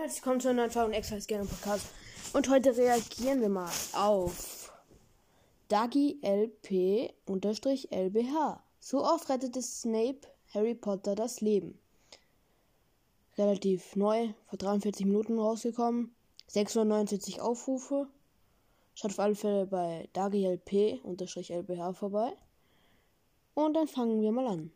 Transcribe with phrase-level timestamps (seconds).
[0.00, 1.86] Herzlich willkommen zu einer neuen Folge Extra gerne Podcast.
[2.32, 4.72] Und heute reagieren wir mal auf
[5.66, 7.12] Dagi LP
[7.90, 8.62] LBH.
[8.78, 10.20] So oft rettete Snape
[10.54, 11.80] Harry Potter das Leben.
[13.36, 16.14] Relativ neu, vor 43 Minuten rausgekommen.
[16.46, 18.06] 679 Aufrufe.
[18.94, 21.00] Schaut auf alle Fälle bei Dagi LP
[21.50, 22.36] LBH vorbei.
[23.54, 24.70] Und dann fangen wir mal an.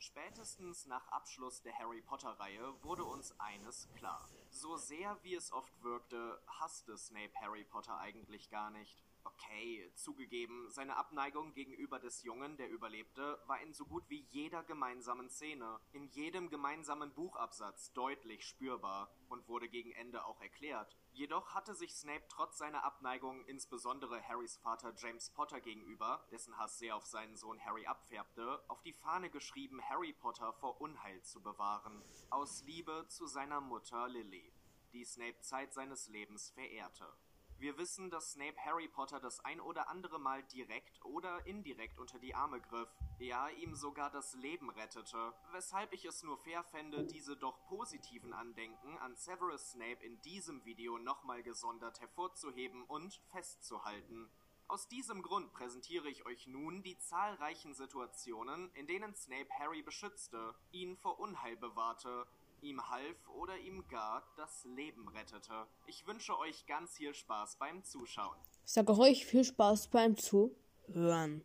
[0.00, 4.28] Spätestens nach Abschluss der Harry Potter-Reihe wurde uns eines klar.
[4.50, 9.02] So sehr wie es oft wirkte, hasste Snape Harry Potter eigentlich gar nicht.
[9.34, 14.62] Okay, zugegeben, seine Abneigung gegenüber des Jungen, der überlebte, war in so gut wie jeder
[14.62, 20.96] gemeinsamen Szene, in jedem gemeinsamen Buchabsatz deutlich spürbar und wurde gegen Ende auch erklärt.
[21.12, 26.78] Jedoch hatte sich Snape trotz seiner Abneigung insbesondere Harrys Vater James Potter gegenüber, dessen Hass
[26.78, 31.42] sehr auf seinen Sohn Harry abfärbte, auf die Fahne geschrieben, Harry Potter vor Unheil zu
[31.42, 34.54] bewahren, aus Liebe zu seiner Mutter Lily,
[34.94, 37.12] die Snape Zeit seines Lebens verehrte.
[37.60, 42.20] Wir wissen, dass Snape Harry Potter das ein oder andere Mal direkt oder indirekt unter
[42.20, 47.04] die Arme griff, ja ihm sogar das Leben rettete, weshalb ich es nur fair fände,
[47.04, 54.30] diese doch positiven Andenken an Severus Snape in diesem Video nochmal gesondert hervorzuheben und festzuhalten.
[54.68, 60.54] Aus diesem Grund präsentiere ich euch nun die zahlreichen Situationen, in denen Snape Harry beschützte,
[60.70, 62.28] ihn vor Unheil bewahrte
[62.62, 65.66] ihm half oder ihm gar das Leben rettete.
[65.86, 68.36] Ich wünsche euch ganz viel Spaß beim Zuschauen.
[68.64, 71.44] Ich sage euch viel Spaß beim Zuhören.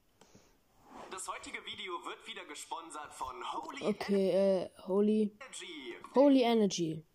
[1.11, 5.95] Das heutige Video wird wieder gesponsert von Holy Okay, äh, Holy Energy.
[6.15, 7.05] Holy Energy.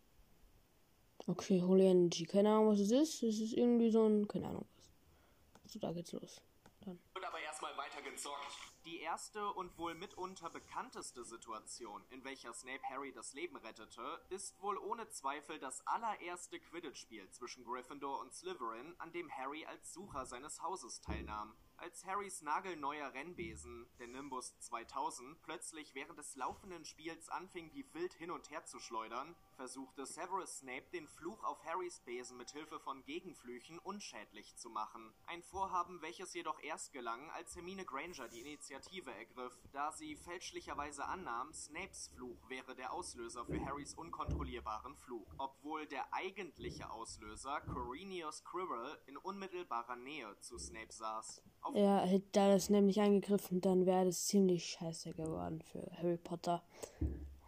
[1.27, 2.25] Okay, Holy Energy.
[2.25, 3.23] Keine Ahnung, was es ist.
[3.23, 5.73] Es ist irgendwie so ein, keine Ahnung was.
[5.73, 6.41] So, da geht's los.
[6.81, 6.99] Dann.
[7.13, 8.68] Wird aber erstmal weiter gezockt.
[8.89, 14.59] Die erste und wohl mitunter bekannteste Situation, in welcher Snape Harry das Leben rettete, ist
[14.63, 20.25] wohl ohne Zweifel das allererste Quidditch-Spiel zwischen Gryffindor und Slytherin, an dem Harry als Sucher
[20.25, 21.55] seines Hauses teilnahm.
[21.77, 28.15] Als Harrys nagelneuer Rennbesen, der Nimbus 2000, plötzlich während des laufenden Spiels anfing, wie wild
[28.15, 32.81] hin und her zu schleudern, versuchte Severus Snape, den Fluch auf Harrys Besen mit Hilfe
[32.81, 35.15] von Gegenflüchen unschädlich zu machen.
[35.27, 41.05] Ein Vorhaben, welches jedoch erst gelang, als Hermine Granger die Initiative ergriff, da sie fälschlicherweise
[41.05, 48.45] annahm, Snapes Fluch wäre der Auslöser für Harrys unkontrollierbaren Fluch, obwohl der eigentliche Auslöser, Corinius
[48.45, 51.43] Quirrell, in unmittelbarer Nähe zu Snape saß.
[51.75, 56.63] Ja, hätte da das nämlich angegriffen, dann wäre das ziemlich scheiße geworden für Harry Potter.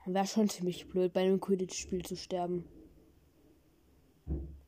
[0.06, 2.64] Wäre schon ziemlich blöd, bei einem Quidditch-Spiel zu sterben.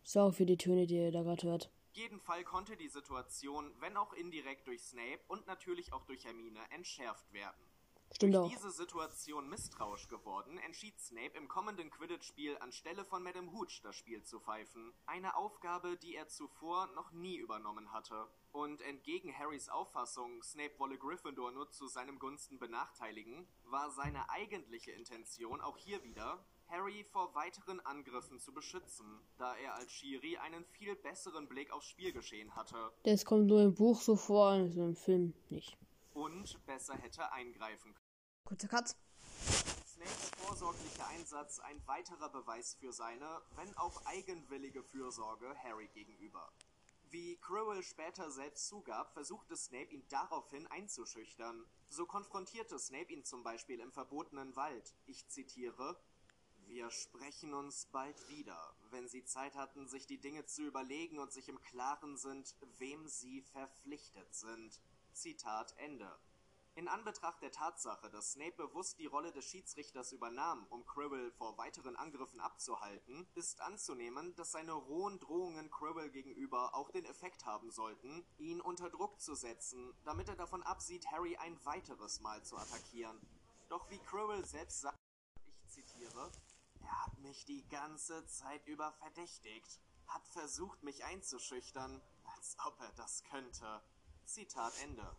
[0.03, 1.71] So für die Töne, die ihr da gerade hört.
[1.95, 6.61] Jeden Fall konnte die Situation, wenn auch indirekt durch Snape und natürlich auch durch Hermine,
[6.71, 7.63] entschärft werden.
[8.15, 8.51] Stimmt Durch auch.
[8.51, 14.23] diese Situation misstrauisch geworden, entschied Snape im kommenden Quidditch-Spiel anstelle von Madame Hooch das Spiel
[14.23, 14.93] zu pfeifen.
[15.07, 18.29] Eine Aufgabe, die er zuvor noch nie übernommen hatte.
[18.53, 24.93] Und entgegen Harrys Auffassung, Snape wolle Gryffindor nur zu seinem Gunsten benachteiligen, war seine eigentliche
[24.93, 30.65] Intention auch hier wieder, Harry vor weiteren Angriffen zu beschützen, da er als Shiri einen
[30.65, 32.93] viel besseren Blick aufs Spielgeschehen hatte.
[33.03, 35.77] Das kommt nur im Buch so vor, also im Film nicht.
[36.15, 38.07] Und besser hätte eingreifen können.
[38.47, 38.97] Kurzer Cut.
[39.87, 46.51] Snakes vorsorglicher Einsatz ein weiterer Beweis für seine, wenn auch eigenwillige Fürsorge Harry gegenüber.
[47.11, 51.67] Wie Quirrell später selbst zugab, versuchte Snape ihn daraufhin einzuschüchtern.
[51.91, 54.95] So konfrontierte Snape ihn zum Beispiel im verbotenen Wald.
[55.05, 56.01] Ich zitiere
[56.73, 61.31] Wir sprechen uns bald wieder, wenn Sie Zeit hatten, sich die Dinge zu überlegen und
[61.31, 64.81] sich im Klaren sind, wem Sie verpflichtet sind.
[65.13, 66.11] Zitat Ende.
[66.75, 71.59] In Anbetracht der Tatsache, dass Snape bewusst die Rolle des Schiedsrichters übernahm, um Quirrell vor
[71.59, 77.71] weiteren Angriffen abzuhalten, ist anzunehmen, dass seine rohen Drohungen Quirrell gegenüber auch den Effekt haben
[77.71, 82.57] sollten, ihn unter Druck zu setzen, damit er davon absieht, Harry ein weiteres Mal zu
[82.57, 83.21] attackieren.
[83.69, 84.97] Doch wie Quirrell selbst sagt,
[85.45, 86.33] ich zitiere,
[86.85, 92.03] er hat mich die ganze Zeit über verdächtigt, hat versucht, mich einzuschüchtern,
[92.37, 93.83] als ob er das könnte.
[94.25, 95.17] Zitat Ende.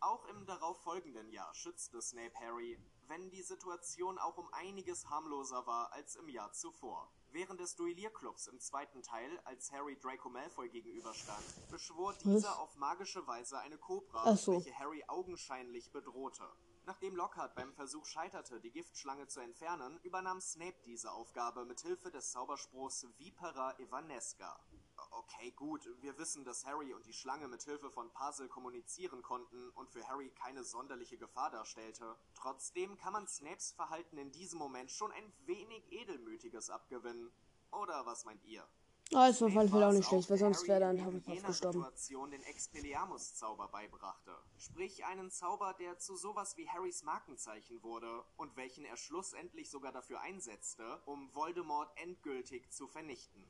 [0.00, 2.78] Auch im darauffolgenden Jahr schützte Snape Harry,
[3.08, 7.10] wenn die Situation auch um einiges harmloser war als im Jahr zuvor.
[7.32, 13.26] Während des Duellierclubs im zweiten Teil, als Harry Draco Malfoy gegenüberstand, beschwor dieser auf magische
[13.26, 14.52] Weise eine Kobra, so.
[14.52, 16.48] welche Harry augenscheinlich bedrohte.
[16.88, 22.12] Nachdem Lockhart beim Versuch scheiterte, die Giftschlange zu entfernen, übernahm Snape diese Aufgabe mit Hilfe
[22.12, 24.64] des Zauberspruchs Vipera Evanesca.
[25.10, 29.70] Okay, gut, wir wissen, dass Harry und die Schlange mit Hilfe von Puzzle kommunizieren konnten
[29.70, 32.16] und für Harry keine sonderliche Gefahr darstellte.
[32.36, 37.32] Trotzdem kann man Snapes Verhalten in diesem Moment schon ein wenig edelmütiges abgewinnen.
[37.72, 38.64] Oder was meint ihr?
[39.14, 41.78] Ah, ist auf Snape jeden Fall auch nicht schlecht, weil sonst wäre dann Hufflepuff gestorben.
[41.78, 44.32] Situation den Expelliarmus-Zauber beibrachte.
[44.58, 49.92] Sprich einen Zauber, der zu sowas wie Harrys Markenzeichen wurde und welchen er schlussendlich sogar
[49.92, 53.44] dafür einsetzte, um Voldemort endgültig zu vernichten.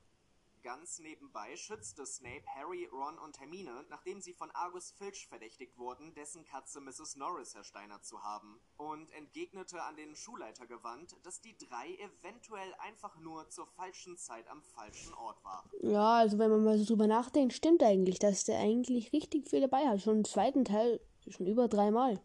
[0.67, 6.13] Ganz nebenbei schützte Snape Harry, Ron und Hermine, nachdem sie von Argus Filch verdächtigt wurden,
[6.13, 7.15] dessen Katze Mrs.
[7.15, 13.17] Norris ersteinert zu haben, und entgegnete an den Schulleiter gewandt, dass die drei eventuell einfach
[13.17, 15.69] nur zur falschen Zeit am falschen Ort waren.
[15.83, 19.61] Ja, also wenn man mal so drüber nachdenkt, stimmt eigentlich, dass der eigentlich richtig viel
[19.61, 20.01] dabei hat.
[20.01, 20.99] Schon im zweiten Teil
[21.29, 22.21] schon über dreimal.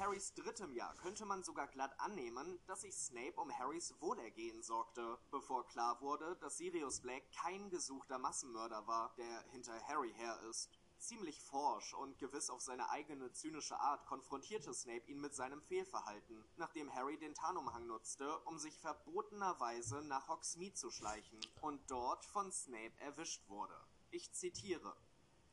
[0.00, 5.18] Harrys drittem Jahr könnte man sogar glatt annehmen, dass sich Snape um Harrys Wohlergehen sorgte,
[5.30, 10.70] bevor klar wurde, dass Sirius Black kein gesuchter Massenmörder war, der hinter Harry her ist.
[10.96, 16.46] Ziemlich forsch und gewiss auf seine eigene zynische Art konfrontierte Snape ihn mit seinem Fehlverhalten,
[16.56, 22.50] nachdem Harry den Tarnumhang nutzte, um sich verbotenerweise nach Hogsmeade zu schleichen und dort von
[22.50, 23.78] Snape erwischt wurde.
[24.10, 24.96] Ich zitiere.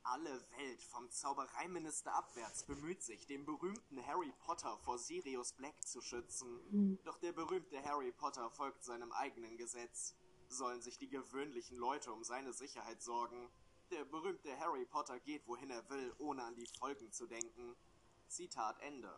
[0.09, 6.00] Alle Welt vom Zaubereiminister abwärts bemüht sich, den berühmten Harry Potter vor Sirius Black zu
[6.00, 6.98] schützen.
[7.04, 10.15] Doch der berühmte Harry Potter folgt seinem eigenen Gesetz.
[10.48, 13.50] Sollen sich die gewöhnlichen Leute um seine Sicherheit sorgen?
[13.92, 17.75] Der berühmte Harry Potter geht, wohin er will, ohne an die Folgen zu denken.
[18.30, 19.13] Zitat Ende.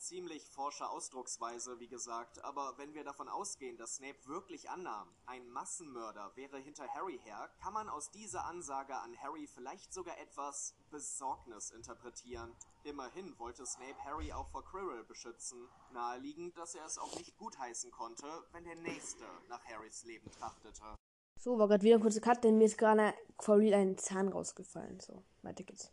[0.00, 5.46] Ziemlich forsche Ausdrucksweise, wie gesagt, aber wenn wir davon ausgehen, dass Snape wirklich annahm, ein
[5.50, 10.74] Massenmörder wäre hinter Harry her, kann man aus dieser Ansage an Harry vielleicht sogar etwas
[10.90, 12.56] Besorgnis interpretieren.
[12.82, 17.90] Immerhin wollte Snape Harry auch vor Quirrell beschützen, naheliegend, dass er es auch nicht gutheißen
[17.90, 20.96] konnte, wenn der Nächste nach Harrys Leben trachtete.
[21.36, 23.12] So, war gerade wieder ein kurzer Cut, denn mir ist gerade
[23.46, 24.98] real ein Zahn rausgefallen.
[24.98, 25.92] So, weiter geht's.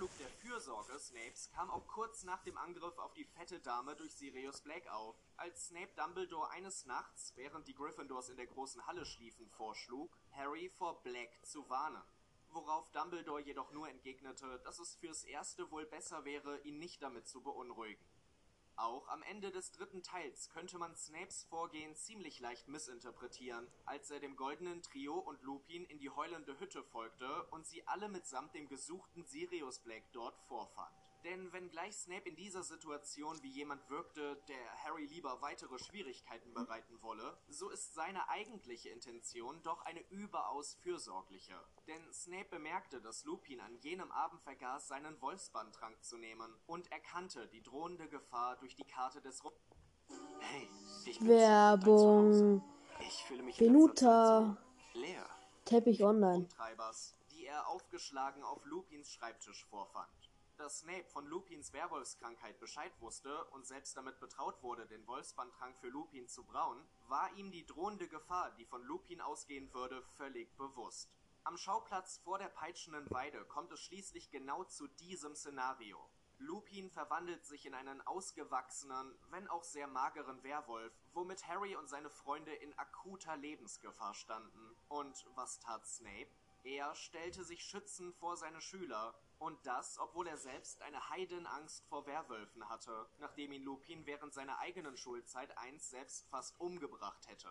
[0.00, 4.14] Flug der Fürsorge Snapes kam auch kurz nach dem Angriff auf die fette Dame durch
[4.14, 9.04] Sirius Black auf, als Snape Dumbledore eines Nachts, während die Gryffindors in der großen Halle
[9.04, 12.02] schliefen, vorschlug, Harry vor Black zu warnen.
[12.48, 17.28] Worauf Dumbledore jedoch nur entgegnete, dass es fürs Erste wohl besser wäre, ihn nicht damit
[17.28, 18.02] zu beunruhigen.
[18.76, 24.20] Auch am Ende des dritten Teils könnte man Snapes Vorgehen ziemlich leicht missinterpretieren, als er
[24.20, 28.68] dem goldenen Trio und Lupin in die heulende Hütte folgte und sie alle mitsamt dem
[28.68, 31.09] gesuchten Sirius Black dort vorfand.
[31.24, 37.00] Denn wenngleich Snape in dieser Situation wie jemand wirkte, der Harry lieber weitere Schwierigkeiten bereiten
[37.02, 41.54] wolle, so ist seine eigentliche Intention doch eine überaus fürsorgliche.
[41.86, 47.48] Denn Snape bemerkte, dass Lupin an jenem Abend vergaß, seinen Wolfsbandtrank zu nehmen und erkannte
[47.48, 49.50] die drohende Gefahr durch die Karte des Ru
[50.40, 50.68] Hey,
[51.04, 52.62] ich bin Werbung.
[53.00, 54.56] Ich fühle mich Benuta.
[54.94, 55.28] leer.
[55.64, 56.48] Teppich online.
[57.30, 60.29] Die er aufgeschlagen auf Lupins Schreibtisch vorfand.
[60.60, 65.88] Dass Snape von Lupins Werwolfskrankheit Bescheid wusste und selbst damit betraut wurde, den Wolfsbandtrank für
[65.88, 71.16] Lupin zu brauen, war ihm die drohende Gefahr, die von Lupin ausgehen würde, völlig bewusst.
[71.44, 75.98] Am Schauplatz vor der peitschenden Weide kommt es schließlich genau zu diesem Szenario.
[76.36, 82.10] Lupin verwandelt sich in einen ausgewachsenen, wenn auch sehr mageren Werwolf, womit Harry und seine
[82.10, 84.76] Freunde in akuter Lebensgefahr standen.
[84.88, 86.28] Und was tat Snape?
[86.62, 92.06] Er stellte sich schützend vor seine Schüler, und das, obwohl er selbst eine Heidenangst vor
[92.06, 97.50] Werwölfen hatte, nachdem ihn Lupin während seiner eigenen Schulzeit einst selbst fast umgebracht hätte.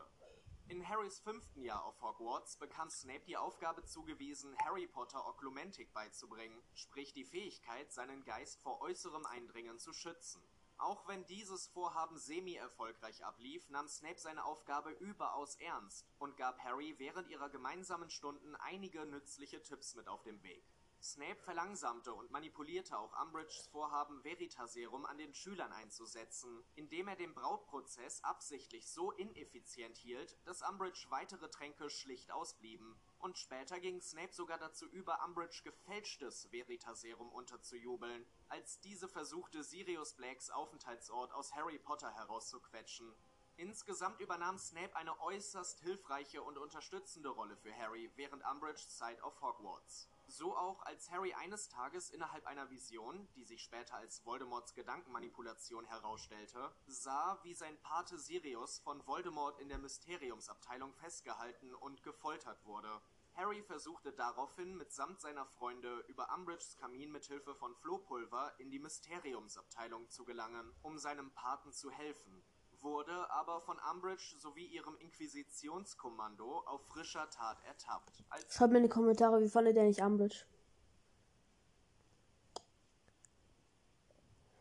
[0.68, 6.62] In Harrys fünften Jahr auf Hogwarts bekam Snape die Aufgabe zugewiesen, Harry Potter Oklumentik beizubringen,
[6.76, 10.48] sprich die Fähigkeit, seinen Geist vor äußerem Eindringen zu schützen.
[10.80, 16.96] Auch wenn dieses Vorhaben semi-erfolgreich ablief, nahm Snape seine Aufgabe überaus ernst und gab Harry
[16.98, 20.64] während ihrer gemeinsamen Stunden einige nützliche Tipps mit auf dem Weg.
[21.02, 27.34] Snape verlangsamte und manipulierte auch Umbridges Vorhaben, Veritaserum an den Schülern einzusetzen, indem er den
[27.34, 32.98] Brautprozess absichtlich so ineffizient hielt, dass Umbridge weitere Tränke schlicht ausblieben.
[33.20, 40.14] Und später ging Snape sogar dazu über, Umbridge gefälschtes Veritaserum unterzujubeln, als diese versuchte, Sirius
[40.14, 43.14] Blacks Aufenthaltsort aus Harry Potter herauszuquetschen.
[43.58, 49.42] Insgesamt übernahm Snape eine äußerst hilfreiche und unterstützende Rolle für Harry während Umbridges Zeit auf
[49.42, 50.08] Hogwarts.
[50.32, 55.86] So auch als Harry eines Tages innerhalb einer Vision, die sich später als Voldemorts Gedankenmanipulation
[55.86, 63.02] herausstellte, sah, wie sein Pate Sirius von Voldemort in der Mysteriumsabteilung festgehalten und gefoltert wurde.
[63.34, 68.80] Harry versuchte daraufhin mitsamt seiner Freunde über Umbridges Kamin mit Hilfe von Flohpulver in die
[68.80, 72.44] Mysteriumsabteilung zu gelangen, um seinem Paten zu helfen,
[72.82, 78.24] wurde aber von Umbridge sowie ihrem Inquisitionskommando auf frischer Tat ertappt.
[78.30, 80.46] Als Schreibt mir in die Kommentare, wie fandet ihr nicht Umbridge?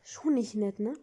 [0.03, 0.99] Schon nicht nett, ne?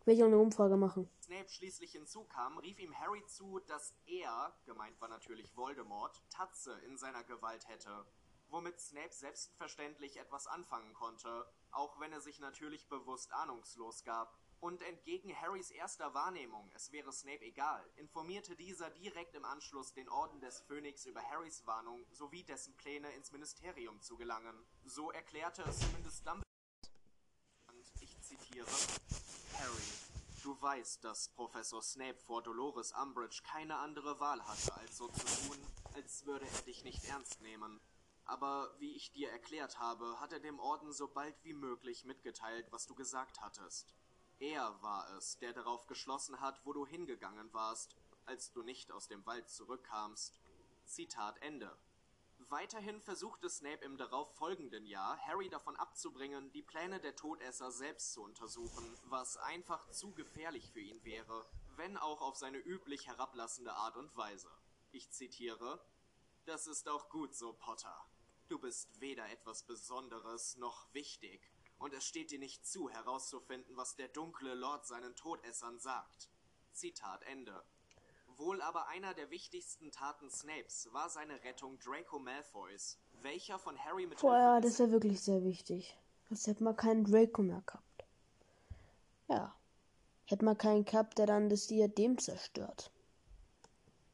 [0.00, 1.08] Ich werde eine Umfrage machen.
[1.22, 6.98] Snape schließlich hinzukam, rief ihm Harry zu, dass er, gemeint war natürlich Voldemort, Tatze in
[6.98, 8.04] seiner Gewalt hätte.
[8.48, 14.39] Womit Snape selbstverständlich etwas anfangen konnte, auch wenn er sich natürlich bewusst ahnungslos gab.
[14.60, 20.08] Und entgegen Harrys erster Wahrnehmung, es wäre Snape egal, informierte dieser direkt im Anschluss den
[20.10, 24.54] Orden des Phönix über Harrys Warnung sowie dessen Pläne ins Ministerium zu gelangen.
[24.84, 26.44] So erklärte es zumindest Dumbledore.
[27.68, 28.68] Und ich zitiere:
[29.54, 29.92] Harry,
[30.42, 35.24] du weißt, dass Professor Snape vor Dolores Umbridge keine andere Wahl hatte, als so zu
[35.24, 35.58] tun,
[35.94, 37.80] als würde er dich nicht ernst nehmen.
[38.26, 42.70] Aber wie ich dir erklärt habe, hat er dem Orden so bald wie möglich mitgeteilt,
[42.70, 43.94] was du gesagt hattest.
[44.40, 47.94] Er war es, der darauf geschlossen hat, wo du hingegangen warst,
[48.24, 50.40] als du nicht aus dem Wald zurückkamst.
[50.86, 51.76] Zitat Ende.
[52.48, 58.14] Weiterhin versuchte Snape im darauf folgenden Jahr, Harry davon abzubringen, die Pläne der Todesser selbst
[58.14, 61.44] zu untersuchen, was einfach zu gefährlich für ihn wäre,
[61.76, 64.50] wenn auch auf seine üblich herablassende Art und Weise.
[64.90, 65.84] Ich zitiere:
[66.46, 67.94] Das ist auch gut so, Potter.
[68.48, 73.96] Du bist weder etwas Besonderes noch wichtig und es steht dir nicht zu, herauszufinden, was
[73.96, 76.30] der dunkle Lord seinen Todessern sagt.
[76.72, 77.64] Zitat Ende.
[78.36, 84.06] Wohl aber einer der wichtigsten Taten Snapes war seine Rettung Draco Malfoys, welcher von Harry
[84.06, 85.98] mit Boah, ja, das wäre wirklich sehr wichtig.
[86.28, 88.04] Sonst hätte man keinen Draco mehr gehabt.
[89.28, 89.56] Ja.
[90.26, 92.92] Hätte man keinen gehabt, der dann das Diadem zerstört.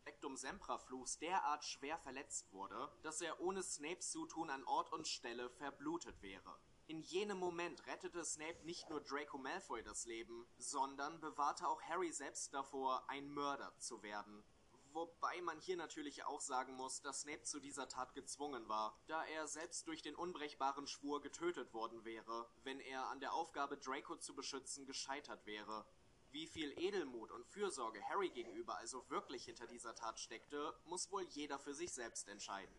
[0.00, 5.06] Spectum Sempra Fluchs derart schwer verletzt wurde, dass er ohne Snapes Zutun an Ort und
[5.06, 6.56] Stelle verblutet wäre.
[6.88, 12.12] In jenem Moment rettete Snape nicht nur Draco Malfoy das Leben, sondern bewahrte auch Harry
[12.12, 14.44] selbst davor, ein Mörder zu werden.
[14.92, 19.24] Wobei man hier natürlich auch sagen muss, dass Snape zu dieser Tat gezwungen war, da
[19.24, 24.14] er selbst durch den unbrechbaren Schwur getötet worden wäre, wenn er an der Aufgabe Draco
[24.16, 25.84] zu beschützen gescheitert wäre.
[26.30, 31.24] Wie viel Edelmut und Fürsorge Harry gegenüber also wirklich hinter dieser Tat steckte, muss wohl
[31.30, 32.78] jeder für sich selbst entscheiden.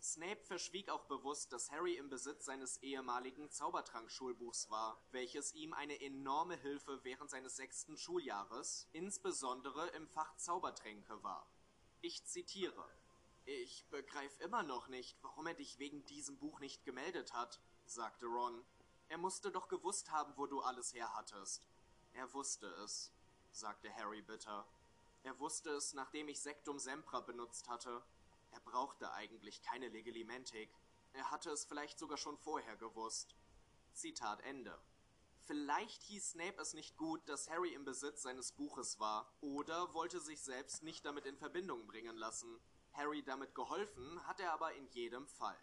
[0.00, 6.00] Snape verschwieg auch bewusst, dass Harry im Besitz seines ehemaligen Zaubertrank-Schulbuchs war, welches ihm eine
[6.00, 11.50] enorme Hilfe während seines sechsten Schuljahres, insbesondere im Fach Zaubertränke war.
[12.00, 12.88] Ich zitiere:
[13.44, 18.26] Ich begreife immer noch nicht, warum er dich wegen diesem Buch nicht gemeldet hat, sagte
[18.26, 18.64] Ron.
[19.08, 21.66] Er musste doch gewusst haben, wo du alles her hattest.
[22.12, 23.10] Er wusste es,
[23.50, 24.66] sagte Harry bitter.
[25.24, 28.02] Er wusste es, nachdem ich Sektum Sempra benutzt hatte.
[28.50, 30.70] Er brauchte eigentlich keine Legilimentik.
[31.12, 33.34] Er hatte es vielleicht sogar schon vorher gewusst.
[33.92, 34.78] Zitat Ende.
[35.40, 40.20] Vielleicht hieß Snape es nicht gut, dass Harry im Besitz seines Buches war, oder wollte
[40.20, 42.60] sich selbst nicht damit in Verbindung bringen lassen.
[42.92, 45.58] Harry damit geholfen hat er aber in jedem Fall.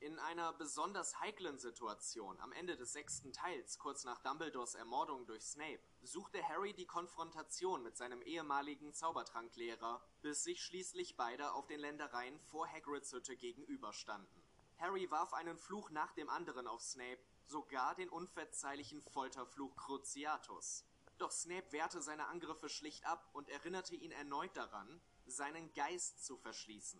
[0.00, 5.42] In einer besonders heiklen Situation am Ende des sechsten Teils, kurz nach Dumbledores Ermordung durch
[5.42, 11.80] Snape, suchte Harry die Konfrontation mit seinem ehemaligen Zaubertranklehrer, bis sich schließlich beide auf den
[11.80, 14.42] Ländereien vor Hagrids Hütte gegenüberstanden.
[14.78, 20.86] Harry warf einen Fluch nach dem anderen auf Snape, sogar den unverzeihlichen Folterfluch Cruciatus.
[21.18, 26.38] Doch Snape wehrte seine Angriffe schlicht ab und erinnerte ihn erneut daran, seinen Geist zu
[26.38, 26.98] verschließen.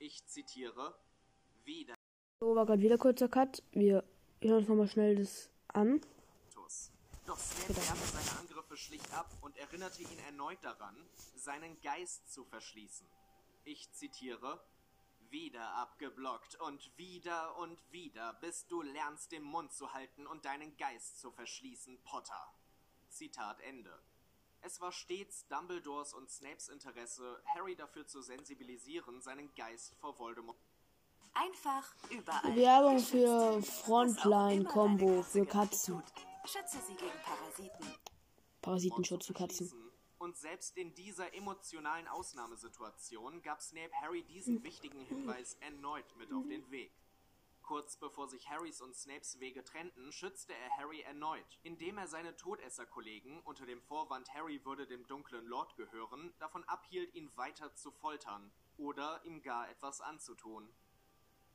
[0.00, 0.98] Ich zitiere:
[1.62, 1.96] Wieder
[2.42, 3.62] So, war gerade wieder kurzer Cut.
[3.70, 4.02] Wir
[4.40, 6.00] hören uns nochmal schnell das an.
[7.24, 10.96] Doch Snape wehrte seine Angriffe schlicht ab und erinnerte ihn erneut daran,
[11.36, 13.06] seinen Geist zu verschließen.
[13.62, 14.60] Ich zitiere:
[15.30, 20.76] Wieder abgeblockt und wieder und wieder, bis du lernst, den Mund zu halten und deinen
[20.76, 22.52] Geist zu verschließen, Potter.
[23.08, 23.96] Zitat Ende.
[24.62, 30.58] Es war stets Dumbledores und Snapes Interesse, Harry dafür zu sensibilisieren, seinen Geist vor Voldemort
[31.34, 32.56] Einfach überall.
[32.56, 33.62] Werbung für
[34.22, 34.64] deine
[35.24, 36.02] für Katze Katzen.
[36.44, 37.86] Schütze sie gegen Parasiten.
[38.60, 39.72] Parasitenschutz für Katzen.
[40.18, 46.46] Und selbst in dieser emotionalen Ausnahmesituation gab Snape Harry diesen wichtigen Hinweis erneut mit auf
[46.46, 46.92] den Weg.
[47.62, 52.36] Kurz bevor sich Harrys und Snapes Wege trennten, schützte er Harry erneut, indem er seine
[52.36, 57.90] Todesserkollegen unter dem Vorwand, Harry würde dem dunklen Lord gehören, davon abhielt, ihn weiter zu
[57.90, 60.68] foltern oder ihm gar etwas anzutun.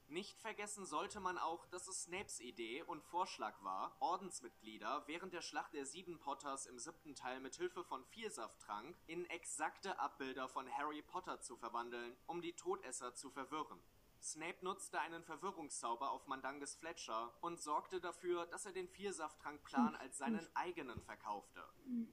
[0.10, 5.42] Nicht vergessen sollte man auch, dass es Snapes Idee und Vorschlag war, Ordensmitglieder während der
[5.42, 10.72] Schlacht der Sieben Potters im siebten Teil mit Hilfe von Vielsafttrank in exakte Abbilder von
[10.78, 13.82] Harry Potter zu verwandeln, um die Todesser zu verwirren.
[14.22, 20.18] Snape nutzte einen Verwirrungszauber auf Mandanges Fletcher und sorgte dafür, dass er den Vielsafttrank-Plan als
[20.18, 21.62] seinen eigenen verkaufte.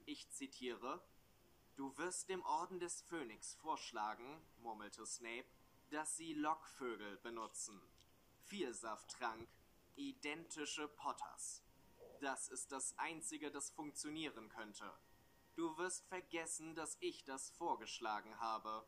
[0.05, 1.01] Ich zitiere:
[1.77, 5.47] Du wirst dem Orden des Phönix vorschlagen, murmelte Snape,
[5.89, 7.81] dass sie Lockvögel benutzen.
[8.43, 9.47] Vielsafttrank,
[9.95, 11.63] identische Potters.
[12.19, 14.91] Das ist das Einzige, das funktionieren könnte.
[15.55, 18.85] Du wirst vergessen, dass ich das vorgeschlagen habe.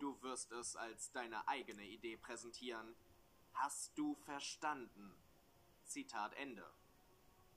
[0.00, 2.96] Du wirst es als deine eigene Idee präsentieren.
[3.54, 5.14] Hast du verstanden?
[5.84, 6.68] Zitat Ende.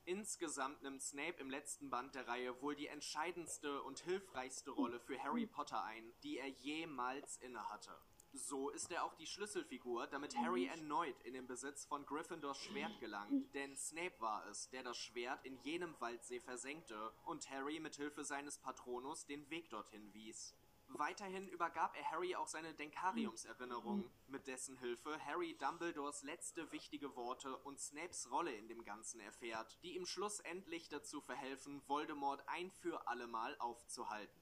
[0.05, 5.21] Insgesamt nimmt Snape im letzten Band der Reihe wohl die entscheidendste und hilfreichste Rolle für
[5.21, 7.95] Harry Potter ein, die er jemals innehatte.
[8.33, 12.97] So ist er auch die Schlüsselfigur, damit Harry erneut in den Besitz von Gryffindors Schwert
[12.99, 17.95] gelangt, denn Snape war es, der das Schwert in jenem Waldsee versenkte und Harry mit
[17.95, 20.55] Hilfe seines Patronus den Weg dorthin wies.
[20.87, 27.57] Weiterhin übergab er Harry auch seine Denkariumserinnerung, mit dessen Hilfe Harry Dumbledores letzte wichtige Worte
[27.59, 33.07] und Snapes Rolle in dem Ganzen erfährt, die ihm schlussendlich dazu verhelfen, Voldemort ein für
[33.07, 34.40] allemal aufzuhalten.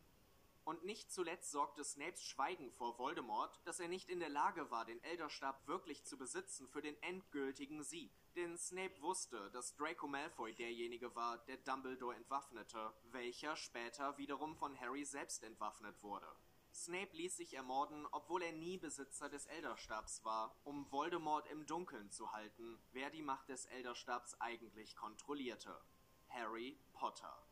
[0.69, 4.85] Und nicht zuletzt sorgte Snapes Schweigen vor Voldemort, dass er nicht in der Lage war,
[4.85, 8.13] den Elderstab wirklich zu besitzen für den endgültigen Sieg.
[8.35, 14.79] Denn Snape wusste, dass Draco Malfoy derjenige war, der Dumbledore entwaffnete, welcher später wiederum von
[14.79, 16.31] Harry selbst entwaffnet wurde.
[16.71, 22.11] Snape ließ sich ermorden, obwohl er nie Besitzer des Elderstabs war, um Voldemort im Dunkeln
[22.11, 25.81] zu halten, wer die Macht des Elderstabs eigentlich kontrollierte.
[26.27, 27.48] Harry Potter.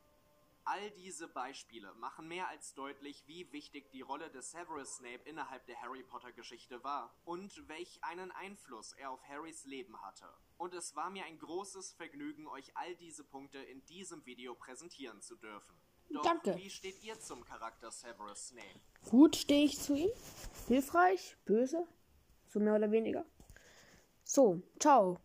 [0.69, 5.65] All diese Beispiele machen mehr als deutlich, wie wichtig die Rolle des Severus Snape innerhalb
[5.65, 10.25] der Harry Potter Geschichte war und welch einen Einfluss er auf Harrys Leben hatte.
[10.57, 15.21] Und es war mir ein großes Vergnügen, euch all diese Punkte in diesem Video präsentieren
[15.21, 15.73] zu dürfen.
[16.09, 16.57] Doch Danke.
[16.57, 18.81] wie steht ihr zum Charakter Severus Snape?
[19.09, 20.11] Gut stehe ich zu ihm.
[20.67, 21.87] Hilfreich, böse,
[22.49, 23.25] so mehr oder weniger.
[24.25, 25.15] So, ciao.